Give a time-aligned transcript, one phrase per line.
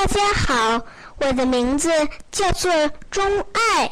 [0.00, 0.82] 大家好，
[1.18, 1.90] 我的名字
[2.32, 2.72] 叫做
[3.10, 3.90] 钟爱。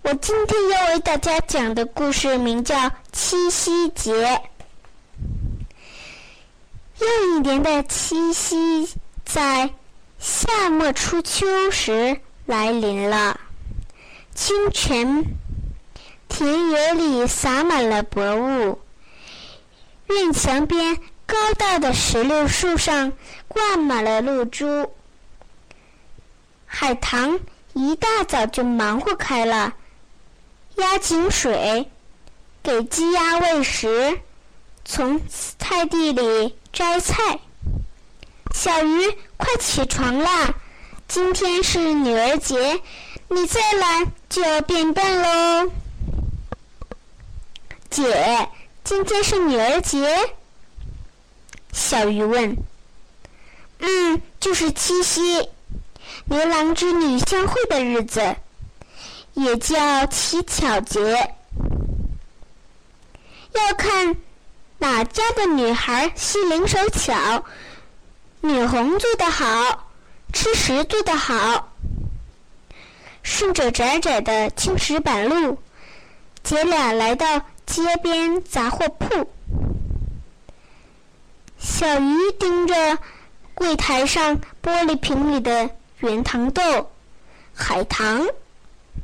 [0.00, 2.74] 我今天要为大家讲的故事名叫
[3.12, 4.24] 《七夕节》。
[6.98, 8.88] 又一年的七夕
[9.26, 9.68] 在
[10.18, 13.38] 夏末初秋时来临了。
[14.34, 15.22] 清晨，
[16.26, 18.78] 田野里洒满了薄雾，
[20.06, 20.96] 院墙边
[21.26, 23.12] 高大的石榴树上
[23.46, 24.90] 挂满了露珠。
[26.72, 27.40] 海棠
[27.74, 29.74] 一大早就忙活开了，
[30.76, 31.90] 压井水，
[32.62, 34.20] 给鸡鸭喂食，
[34.84, 35.20] 从
[35.58, 37.40] 菜地里摘菜。
[38.54, 40.54] 小鱼，快起床啦！
[41.08, 42.80] 今天是女儿节，
[43.28, 45.72] 你再懒就要变笨喽。
[47.90, 48.48] 姐，
[48.84, 50.16] 今天是女儿节？
[51.72, 52.56] 小鱼问。
[53.80, 55.48] 嗯，就是七夕。
[56.26, 58.36] 牛郎织女相会的日子，
[59.34, 61.34] 也叫乞巧节。
[63.52, 64.16] 要看
[64.78, 67.44] 哪家的女孩心灵手巧，
[68.40, 69.90] 女红做得好，
[70.32, 71.72] 吃食做得好。
[73.22, 75.58] 顺着窄窄的青石板路，
[76.42, 79.28] 姐俩来到街边杂货铺。
[81.58, 82.98] 小鱼盯着
[83.54, 85.70] 柜台上玻璃瓶里的。
[86.00, 86.90] 圆糖豆、
[87.54, 88.26] 海棠，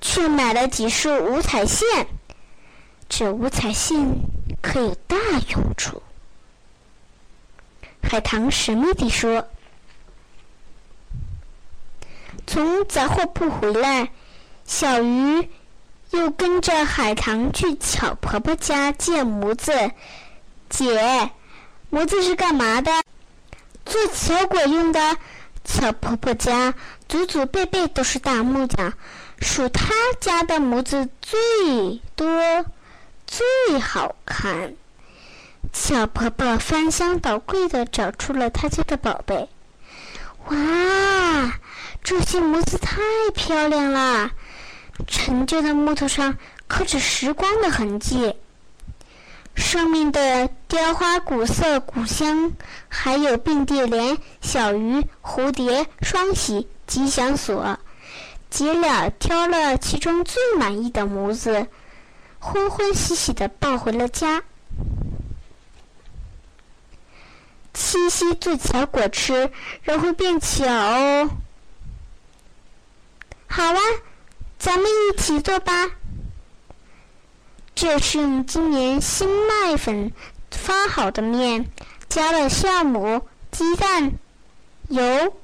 [0.00, 2.06] 却买了几束五彩线。
[3.08, 4.06] 这五彩线
[4.62, 5.16] 可有大
[5.50, 6.02] 用处。
[8.02, 9.48] 海棠神秘地说
[12.46, 14.10] ：“从杂货铺回来，
[14.64, 15.48] 小鱼
[16.10, 19.72] 又跟着海棠去巧婆婆家借模子。
[20.68, 21.30] 姐，
[21.90, 22.92] 模子是干嘛的？
[23.84, 25.16] 做巧果用的。”
[25.64, 26.74] 巧婆婆家
[27.08, 28.92] 祖祖辈辈都是大木匠，
[29.40, 32.64] 数她家的模子最多、
[33.26, 34.74] 最好看。
[35.72, 39.48] 巧婆婆翻箱倒柜的找出了她家的宝贝。
[40.48, 41.58] 哇，
[42.02, 43.00] 这些模子太
[43.34, 44.30] 漂亮了！
[45.06, 46.36] 陈旧的木头上
[46.68, 48.36] 刻着时光的痕迹。
[49.54, 52.52] 上面的雕花、古色、古香，
[52.88, 57.78] 还有并蒂莲、小鱼、蝴蝶、双喜、吉祥锁，
[58.50, 61.66] 姐俩挑了其中最满意的模子，
[62.38, 64.42] 欢欢喜喜的抱回了家。
[67.72, 69.50] 七夕做巧果吃，
[69.82, 71.30] 人会变巧哦。
[73.46, 73.78] 好啊，
[74.58, 75.90] 咱们一起做吧。
[77.74, 80.12] 这是用今年新麦粉
[80.50, 81.68] 发好的面，
[82.08, 83.20] 加了酵母、
[83.50, 84.12] 鸡蛋、
[84.88, 85.34] 油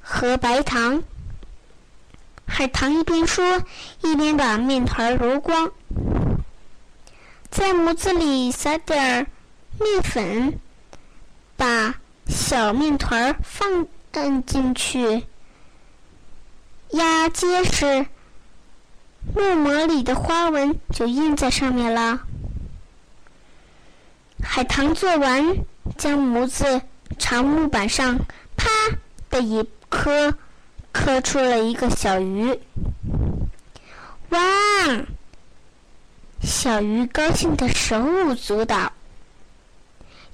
[0.00, 1.02] 和白糖。
[2.46, 3.64] 海棠一边说，
[4.02, 5.72] 一边把面团揉光，
[7.50, 9.26] 在模子里撒点
[9.80, 10.60] 面粉，
[11.56, 11.96] 把
[12.28, 13.88] 小面团放
[14.46, 15.26] 进去，
[16.90, 18.06] 压结实。
[19.34, 22.20] 木模里的花纹就印在上面了。
[24.42, 25.56] 海棠做完，
[25.98, 26.80] 将模子
[27.18, 28.18] 朝木板上
[28.56, 28.68] 啪
[29.28, 30.34] 的一磕，
[30.92, 32.58] 磕出了一个小鱼。
[34.30, 34.38] 哇！
[36.42, 38.92] 小鱼高兴的手舞足蹈，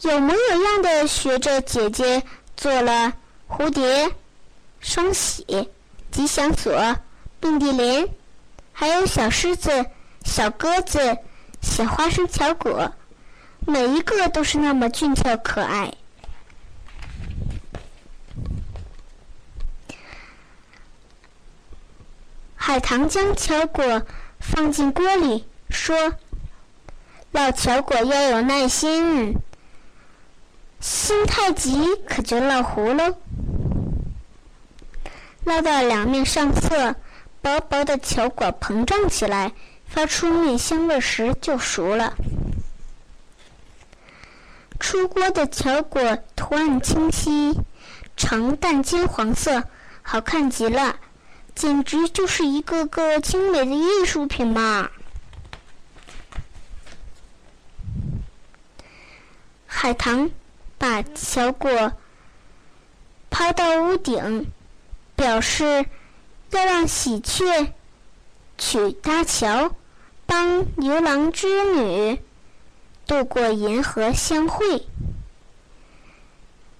[0.03, 2.23] 有模有样的学着姐姐
[2.57, 3.13] 做了
[3.49, 4.11] 蝴蝶、
[4.81, 5.71] 双喜、
[6.11, 6.97] 吉祥锁、
[7.41, 8.09] 并蒂莲。
[8.73, 9.87] 还有小狮子、
[10.25, 11.19] 小鸽子、
[11.61, 12.93] 小花生巧果，
[13.67, 15.93] 每一个都是那么俊俏可爱。
[22.57, 24.03] 海棠将巧果
[24.41, 26.15] 放进锅里，说
[27.33, 29.37] ：“烙巧果要有耐心，
[30.81, 33.17] 心太急可就烙糊喽。
[35.45, 36.97] 烙到两面上色。”
[37.43, 39.53] 薄薄的巧果膨胀起来，
[39.85, 42.15] 发出面香味时就熟了。
[44.79, 47.59] 出锅的巧果图案清晰，
[48.17, 49.65] 呈淡金黄色，
[50.03, 50.95] 好看极了，
[51.57, 54.89] 简直就是一个个精美的艺术品嘛！
[59.67, 60.31] 海棠
[60.79, 61.93] 把巧果
[63.31, 64.47] 抛到屋顶，
[65.17, 65.85] 表示。
[66.53, 67.73] 要让喜鹊
[68.59, 69.75] 去搭桥，
[70.27, 72.21] 帮牛郎织女
[73.07, 74.87] 渡过银河相会。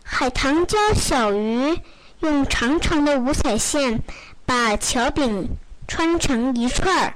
[0.05, 1.81] 海棠教小鱼
[2.21, 4.03] 用长长的五彩线
[4.45, 5.49] 把桥柄
[5.89, 7.15] 穿成一串儿，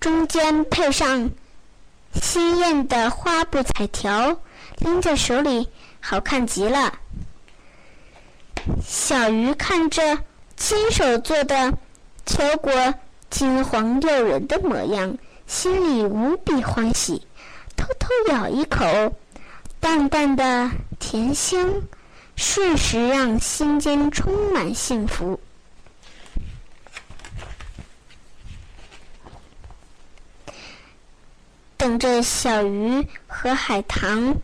[0.00, 1.30] 中间配上
[2.20, 4.36] 鲜艳的花布彩条，
[4.78, 5.68] 拎在手里
[6.00, 6.98] 好看极了。
[8.84, 10.18] 小鱼看着
[10.56, 11.78] 亲手做的
[12.26, 12.72] 桥果
[13.30, 15.16] 金黄诱人的模样，
[15.46, 17.26] 心里无比欢喜，
[17.76, 19.16] 偷偷咬一口，
[19.80, 21.82] 淡淡的甜香。
[22.36, 25.38] 瞬时让心间充满幸福。
[31.76, 34.34] 等着小鱼和海棠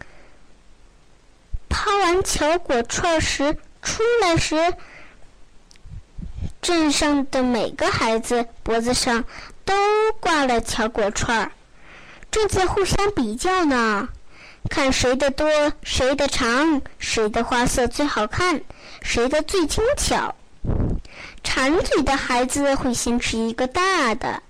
[1.68, 4.54] 抛完巧果串时出来时，
[6.62, 9.24] 镇上的每个孩子脖子上
[9.64, 9.74] 都
[10.20, 11.52] 挂了巧果串儿，
[12.30, 14.08] 正在互相比较呢。
[14.68, 15.48] 看谁的多，
[15.82, 18.60] 谁的长，谁的花色最好看，
[19.00, 20.34] 谁的最轻巧。
[21.42, 24.42] 馋嘴的孩子会先吃一个大的，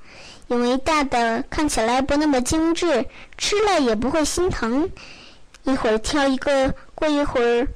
[0.48, 3.06] 因为大的看起来不那么精致，
[3.38, 4.90] 吃了也不会心疼。
[5.62, 7.68] 一会儿挑一个，过一会儿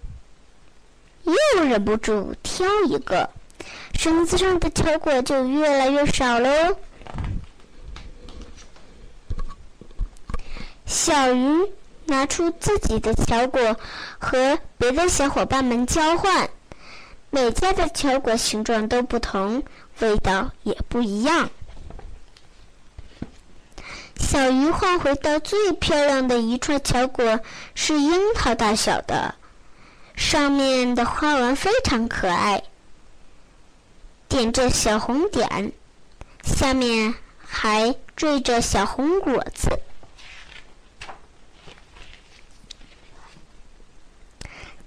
[1.23, 3.31] 又忍不住挑一个，
[4.05, 6.77] 绳子上的巧果就越来越少喽。
[10.85, 11.73] 小鱼。
[12.07, 13.79] 拿出自己的巧果
[14.19, 16.51] 和别的小伙伴们交换，
[17.31, 19.63] 每家的巧果形状都不同，
[20.01, 21.49] 味道也不一样。
[24.17, 27.41] 小鱼换回到最漂亮的一串巧果，
[27.75, 29.35] 是樱桃大小的，
[30.15, 32.63] 上面的花纹非常可爱，
[34.35, 35.71] 点着小红点，
[36.43, 37.15] 下面
[37.47, 39.79] 还缀着小红果子。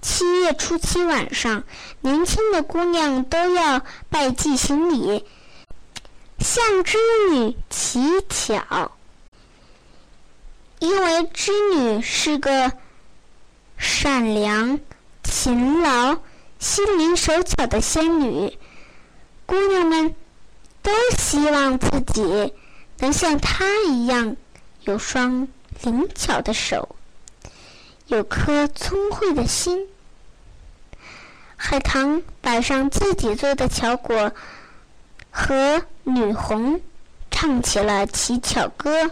[0.02, 1.64] 七月初七晚上，
[2.02, 5.26] 年轻的姑娘都要拜祭行礼，
[6.40, 6.98] 向织
[7.32, 8.92] 女乞巧。
[10.80, 12.74] 因为织女是个
[13.78, 14.78] 善良、
[15.24, 16.18] 勤劳、
[16.60, 18.60] 心灵手巧的仙女，
[19.48, 20.14] 姑娘们
[20.84, 22.54] 都希望自己
[23.00, 24.36] 能像她一样，
[24.82, 25.48] 有双
[25.84, 26.98] 灵巧的手，
[28.08, 29.88] 有颗聪慧的心。
[31.56, 34.34] 海棠摆上自己做的巧果，
[35.32, 36.82] 和女红
[37.32, 39.10] 唱起了乞巧歌：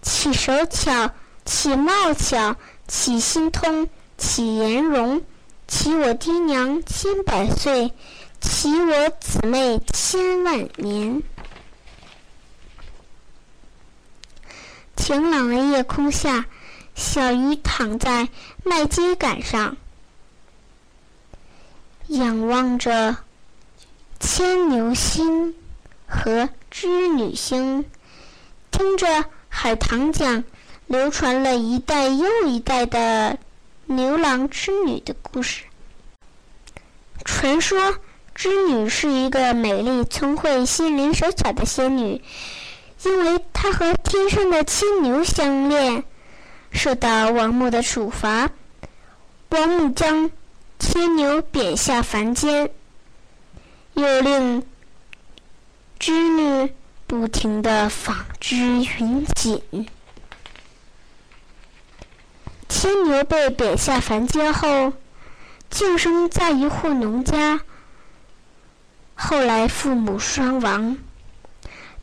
[0.00, 1.10] 乞手巧，
[1.44, 2.56] 乞貌巧，
[2.88, 3.86] 乞心通，
[4.16, 5.22] 乞颜容，
[5.68, 7.92] 乞我爹娘千百岁，
[8.40, 11.22] 乞我姊妹千万年。
[14.96, 16.46] 晴朗的夜空下，
[16.94, 18.28] 小鱼躺在
[18.64, 19.76] 麦秸秆上。
[22.08, 23.16] 仰望着
[24.20, 25.54] 牵牛星
[26.06, 27.84] 和织女星，
[28.70, 30.44] 听着海棠讲
[30.86, 33.38] 流传了一代又一代的
[33.86, 35.64] 牛郎织女的故事。
[37.24, 37.98] 传说
[38.36, 42.20] 织女是一个美丽、聪慧、心灵手巧的仙女，
[43.02, 46.04] 因为她和天上的牵牛相恋，
[46.70, 48.50] 受到王母的处罚。
[49.48, 50.30] 王母将
[50.78, 52.68] 牵牛贬下凡间，
[53.94, 54.62] 又令
[55.98, 56.74] 织女
[57.06, 59.88] 不停的纺织云锦。
[62.68, 64.92] 牵牛被贬下凡间后，
[65.70, 67.60] 竟生在一户农家。
[69.16, 70.98] 后来父母双亡，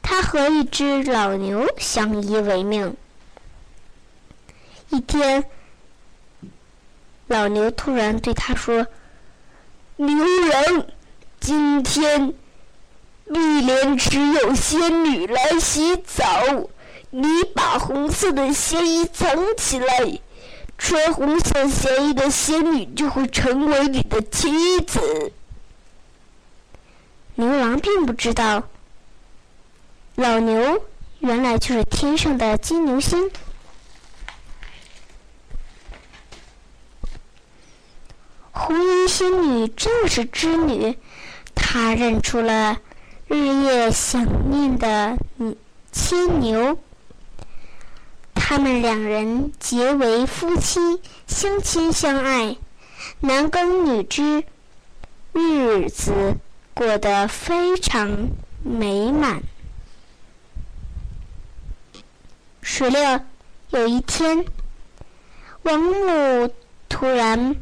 [0.02, 2.98] 他和一只老牛相依为命。
[4.90, 5.46] 一天。
[7.28, 8.86] 老牛突然对他说
[9.96, 10.88] ：“牛人，
[11.40, 12.34] 今天
[13.32, 16.24] 碧莲池有仙女来洗澡，
[17.12, 20.20] 你把红色的仙衣藏起来，
[20.78, 25.32] 穿红色仙衣的仙女就会成为你的妻子。”
[27.80, 28.64] 并不知道，
[30.16, 30.84] 老牛
[31.20, 33.32] 原来就是天上的金牛星。
[38.52, 40.98] 红衣仙女正是织女，
[41.56, 42.80] 她认出了
[43.28, 45.18] 日夜想念的
[45.92, 46.78] 牵牛。
[48.36, 52.56] 他们两人结为夫妻，相亲相爱，
[53.22, 54.44] 男耕女织，
[55.32, 56.36] 日子
[56.74, 58.30] 过得非常
[58.64, 59.44] 美满。
[62.62, 63.22] 十六
[63.70, 64.46] 有一天，
[65.64, 66.54] 王母
[66.90, 67.56] 突然。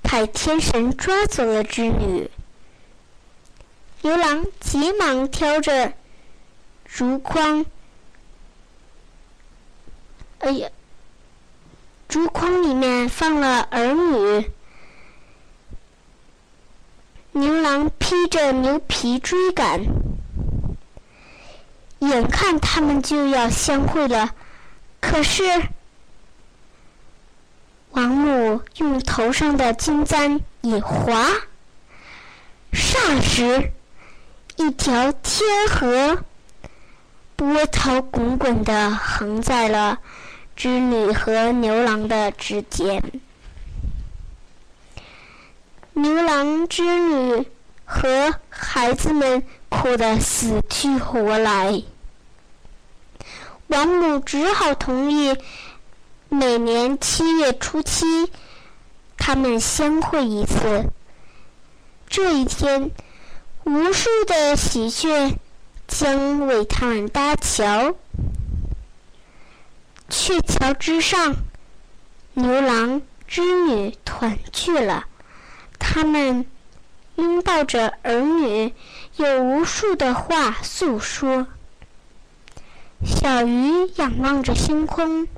[0.00, 2.30] 派天神抓走了织女。
[4.00, 5.92] 牛郎急忙挑着
[6.86, 7.66] 竹筐，
[10.38, 10.70] 哎呀，
[12.08, 14.50] 竹筐里面放了儿女。
[17.38, 19.80] 牛郎披着牛皮追赶，
[22.00, 24.30] 眼看他们就要相会了，
[25.00, 25.44] 可是
[27.92, 31.28] 王母用头上的金簪一划，
[32.72, 33.70] 霎时
[34.56, 36.24] 一条天河
[37.36, 39.98] 波涛滚滚的横在了
[40.56, 43.00] 织女和牛郎的之间。
[45.98, 47.44] 牛郎织女
[47.84, 51.82] 和孩子们哭得死去活来，
[53.66, 55.36] 王母只好同意
[56.28, 58.30] 每年七月初七
[59.16, 60.84] 他们相会一次。
[62.08, 62.92] 这一天，
[63.64, 65.36] 无数的喜鹊
[65.88, 67.96] 将为他们搭桥，
[70.08, 71.34] 鹊桥之上，
[72.34, 75.04] 牛郎织女团聚了。
[75.78, 76.46] 他们
[77.16, 78.72] 拥抱着儿女，
[79.16, 81.46] 有无数的话诉说。
[83.04, 85.28] 小鱼仰望着星空，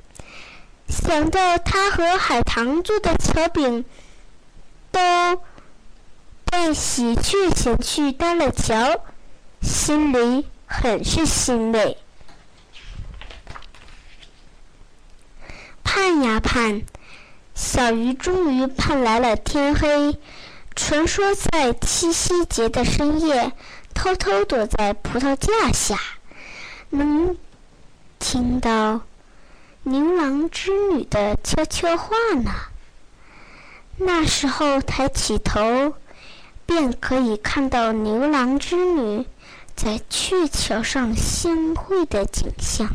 [0.87, 3.85] 想到他和海棠做的桥饼
[4.91, 5.41] 都
[6.45, 9.03] 被喜鹊衔去搭了桥，
[9.61, 11.97] 心里很是欣慰。
[15.83, 16.81] 盼呀盼。
[17.61, 20.17] 小鱼终于盼来了天黑。
[20.75, 23.51] 传说在七夕节的深夜，
[23.93, 25.95] 偷偷躲在葡萄架下，
[26.89, 27.37] 能
[28.17, 29.01] 听到
[29.83, 32.51] 牛郎织女的悄悄话呢。
[33.97, 35.93] 那时候抬起头，
[36.65, 39.27] 便可以看到牛郎织女
[39.75, 42.89] 在鹊桥上相会的景象。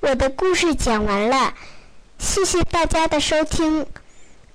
[0.00, 1.52] 我的故事讲完了，
[2.18, 3.86] 谢谢大家的收听，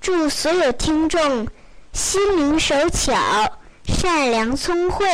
[0.02, 1.48] 祝所有听众
[1.94, 3.14] 心灵手巧、
[3.86, 5.06] 善良聪慧。